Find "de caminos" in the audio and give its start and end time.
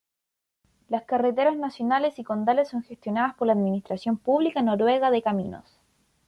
5.11-5.79